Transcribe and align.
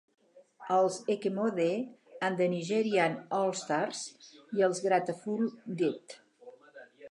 Els 0.75 0.95
Ekemode 1.15 1.67
and 2.29 2.39
the 2.41 2.47
Nigerian 2.55 3.19
Allstars, 3.41 4.01
i 4.61 4.67
els 4.71 4.83
Grateful 4.89 5.47
Dead. 5.83 6.21